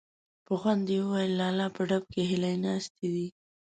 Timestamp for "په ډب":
1.75-2.03